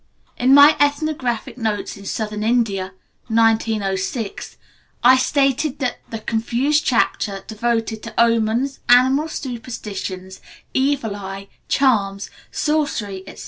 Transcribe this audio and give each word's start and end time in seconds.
In 0.35 0.55
my 0.55 0.75
"Ethnographic 0.79 1.59
Notes 1.59 1.95
in 1.95 2.07
Southern 2.07 2.41
India" 2.41 2.93
(1906), 3.27 4.57
I 5.03 5.15
stated 5.15 5.77
that 5.77 5.99
the 6.09 6.17
confused 6.17 6.83
chapter 6.83 7.43
devoted 7.45 8.01
to 8.01 8.19
omens, 8.19 8.79
animal 8.89 9.27
superstitions, 9.29 10.41
evil 10.73 11.15
eye, 11.15 11.49
charms, 11.67 12.31
sorcery, 12.49 13.19
etc. 13.27 13.39